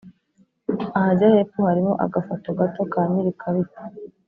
[0.97, 3.81] ahajya hepfo harimo agafoto gato ka nyir ikarita